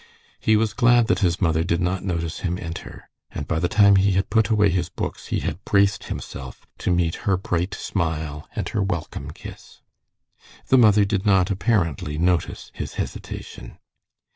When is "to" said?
6.79-6.89